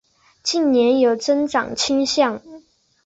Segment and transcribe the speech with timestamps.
[0.41, 2.41] 近年有增长倾向。